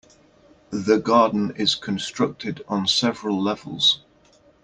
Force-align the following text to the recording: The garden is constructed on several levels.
The 0.71 0.97
garden 0.97 1.53
is 1.57 1.75
constructed 1.75 2.63
on 2.67 2.87
several 2.87 3.39
levels. 3.39 3.99